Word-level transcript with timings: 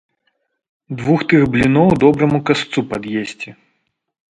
Двух 1.01 1.19
тых 1.33 1.43
бліноў 1.57 1.93
добраму 2.05 2.41
касцу 2.49 2.87
пад'есці. 2.95 3.49